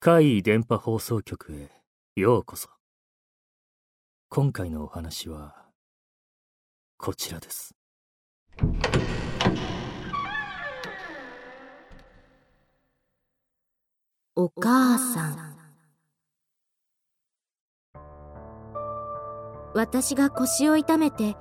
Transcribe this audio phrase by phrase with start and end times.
[0.00, 1.70] 怪異電波放送局へ
[2.20, 2.68] ようこそ。
[4.28, 5.54] 今回のお話は、
[6.98, 7.74] こちらです。
[14.34, 15.56] お母さん。
[19.74, 21.36] 私が腰を痛めて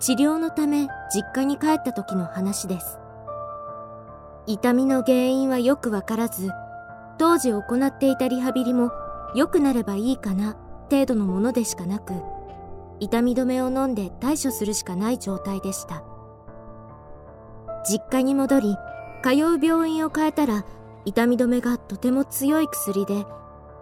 [0.00, 2.98] 治療のため実家に帰った時の話です。
[4.46, 6.50] 痛みの原因はよくわからず、
[7.18, 8.90] 当時行っていたリハビリも
[9.34, 10.56] 良くなればいいかな
[10.90, 12.12] 程度のものでしかなく、
[13.00, 16.04] 痛み止めを飲んで対処するしかない状態でした。
[17.88, 18.76] 実家に戻り、
[19.22, 20.64] 通う病院を変えたら、
[21.04, 23.26] 痛み止めがとても強い薬で、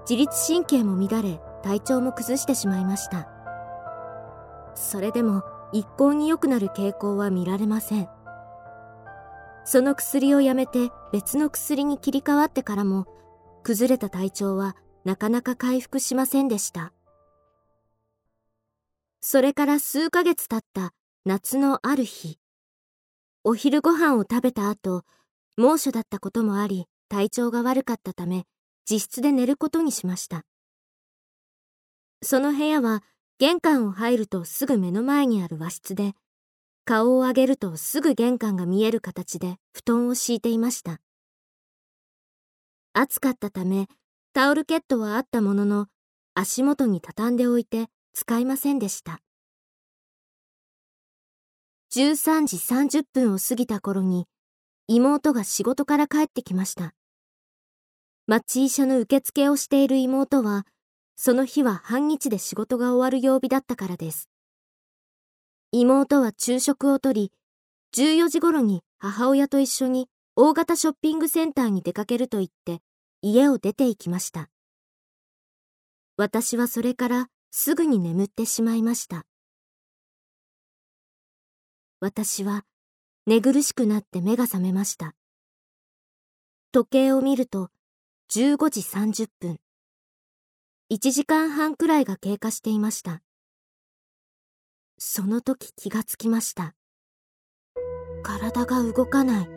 [0.08, 3.28] 自律神経も乱れ、体調も崩してしまいました。
[4.74, 8.08] それでも、一向に良くなる傾向は見られません。
[9.64, 13.06] その薬をやめて別の薬に切り替わってからも、
[13.62, 16.92] 崩れた体調はなかなか回復しませんでした。
[19.20, 20.92] それから数ヶ月経った
[21.24, 22.38] 夏のある日、
[23.42, 25.02] お昼ご飯を食べた後、
[25.56, 28.46] 猛暑だったこともあり、体調が悪かったため、
[28.88, 30.44] 自室で寝ることにしました。
[32.22, 33.02] その部屋は
[33.38, 36.14] 玄関を入るとすぐ目の前にある和室で、
[36.86, 41.00] 顔を上げるとすぐ玄関が見える形で布団を敷いていました。
[42.92, 43.88] 暑かったため、
[44.34, 45.86] タオルケットはあったものの、
[46.34, 49.20] 足元に畳んでおいて使いませんでした。
[51.94, 54.26] 13時30分を過ぎた頃に、
[54.86, 56.92] 妹が仕事から帰ってきました。
[58.26, 60.66] 町医者の受付をしている妹は、
[61.16, 64.28] その日は半日で仕事が終わる曜日だったからです。
[65.76, 67.32] 妹は昼食をとり、
[67.96, 72.80] 14時頃に母親と一緒に大型ショッピングセンターに出かけると言って
[73.22, 74.50] 家を出て行きました。
[76.16, 79.26] 私はそれからすぐに眠ってしまいました。
[81.98, 82.64] 私は
[83.26, 85.16] 寝苦しくなって目が覚めました。
[86.70, 87.70] 時計を見ると
[88.30, 89.58] 15時30分。
[90.92, 93.22] 1時間半くらいが経過していました。
[95.06, 96.74] その時気がつきました。
[98.22, 99.48] 体が動かない。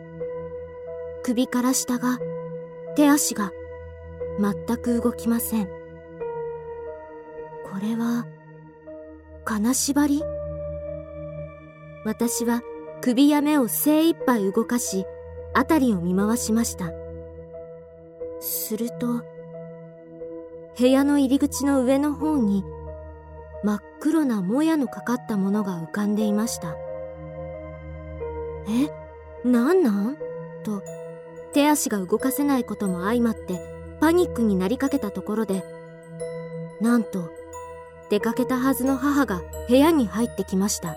[1.22, 2.18] 首から下が、
[2.96, 3.50] 手足が、
[4.38, 5.64] 全く動きません。
[5.64, 5.70] こ
[7.80, 8.26] れは、
[9.46, 10.22] 金縛り？
[12.04, 12.60] 私は
[13.00, 15.06] 首や目を精一杯動かし、
[15.56, 16.90] 辺りを見回しました。
[18.40, 19.22] すると、
[20.78, 22.64] 部屋の入り口の上の方に
[23.64, 26.76] 真っ黒なもやのかかったものが浮かんでいました。
[28.68, 30.16] え、なんなん？
[30.62, 30.82] と
[31.52, 33.60] 手足が動かせないことも相まって
[34.00, 35.64] パニックになりかけたところで、
[36.80, 37.30] なんと
[38.10, 40.96] 出かけたはずの母が部屋に入ってきました。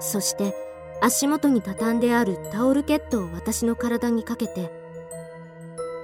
[0.00, 0.54] そして
[1.00, 4.70] 足元に畳んであるタオルケットを私の体にかけて、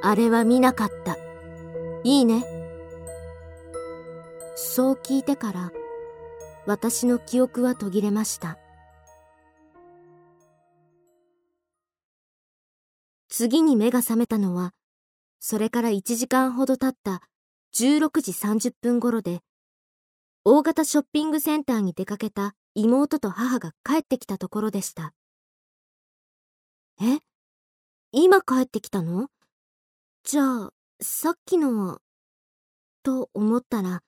[0.02, 1.16] あれは見なかった。
[2.04, 2.61] いいね。
[4.74, 5.70] そう聞いてから、
[6.64, 8.58] 私の記憶は途切れました。
[13.28, 14.72] 次に目が覚めたのは、
[15.40, 17.20] それから1時間ほど経った
[17.74, 19.42] 16時30分頃で、
[20.42, 25.12] 大型ショッピングセンターに出かけた妹と母が帰ってきたところでした。
[26.98, 27.18] え？
[28.10, 29.28] 今帰ってきたの？
[30.24, 30.72] じゃあ、
[31.02, 31.98] さっきのは、
[33.02, 34.00] と思ったら、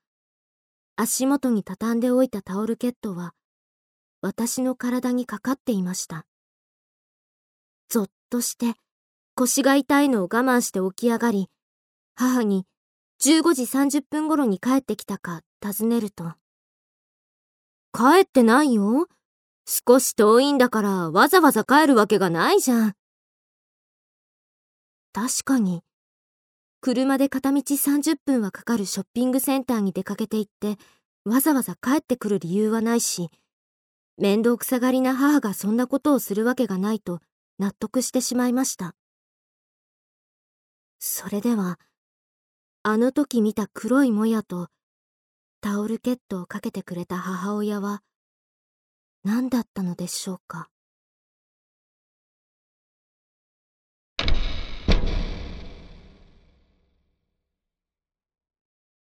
[0.97, 3.34] 足元に畳んでおいたタオルケットは、
[4.21, 6.25] 私の体にかかっていました。
[7.88, 8.75] ぞっとして、
[9.34, 11.50] 腰が痛いのを我慢して起き上がり、
[12.15, 12.65] 母に
[13.21, 16.34] 15時30分頃に帰ってきたか尋ねると、
[17.93, 19.09] 帰ってないよ。
[19.66, 22.94] 少し遠いんだからわざわざ帰るわけがないじゃん。
[25.12, 25.82] 確かに、
[26.84, 30.76] 車で片道30分はかかるショッピングセンターに出かけて行って、
[31.25, 33.31] わざわざ帰ってくる理由はないし、
[34.19, 37.20] 面倒くさがりな母がそんなことをするわけがないと
[37.58, 38.94] 納得してしまいました。
[40.98, 41.81] それでは、
[42.82, 44.69] あの時見た黒いもやと、
[45.62, 48.02] タオルケットをかけてくれた母親は、
[49.25, 50.69] 何だったのでしょうか。